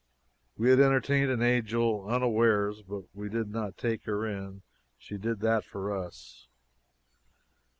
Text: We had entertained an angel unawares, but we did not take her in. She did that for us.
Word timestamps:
We 0.57 0.71
had 0.71 0.79
entertained 0.79 1.29
an 1.29 1.43
angel 1.43 2.07
unawares, 2.07 2.81
but 2.81 3.03
we 3.13 3.29
did 3.29 3.51
not 3.51 3.77
take 3.77 4.05
her 4.05 4.25
in. 4.25 4.63
She 4.97 5.19
did 5.19 5.41
that 5.41 5.63
for 5.63 5.95
us. 5.95 6.47